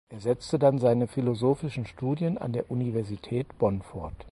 Er 0.09 0.19
setzte 0.19 0.57
dann 0.57 0.79
seine 0.79 1.05
philosophischen 1.05 1.85
Studien 1.85 2.39
an 2.39 2.53
der 2.53 2.71
Universität 2.71 3.59
Bonn 3.59 3.83
fort. 3.83 4.15